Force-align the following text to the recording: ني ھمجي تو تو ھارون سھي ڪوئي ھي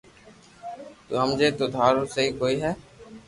ني 1.09 1.13
ھمجي 1.21 1.47
تو 1.57 1.65
تو 1.71 1.77
ھارون 1.83 2.05
سھي 2.13 2.23
ڪوئي 2.39 2.55
ھي 2.63 2.71